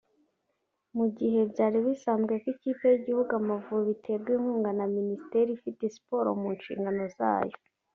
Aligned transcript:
Mu 0.97 1.05
gihe 1.17 1.39
byari 1.51 1.77
bisanzwe 1.85 2.33
ko 2.41 2.47
ikipe 2.53 2.83
y'igihugu 2.89 3.31
Amavubi 3.41 3.89
iterwa 3.97 4.29
inkunga 4.35 4.71
na 4.79 4.85
Minisiteri 4.95 5.49
ifite 5.53 5.83
Siporo 5.95 6.29
mu 6.41 6.49
nshingano 6.57 7.03
zayo 7.17 7.55